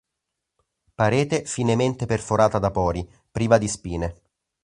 Parete 0.95 1.45
finemente 1.45 2.07
perforata 2.07 2.57
da 2.57 2.71
pori, 2.71 3.07
priva 3.29 3.59
di 3.59 3.67
spine. 3.67 4.15